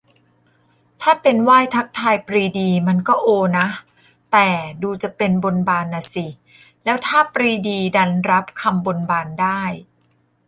[1.01, 3.67] ถ้าเป็นไหว้ทักทายปรีดีมันก็โอนะ
[4.31, 4.47] แต่
[4.83, 6.27] ดูจะเป็นบนบานน่ะสิ
[6.83, 9.61] แล้วถ้าปรีดีดันรับคำบนบานได้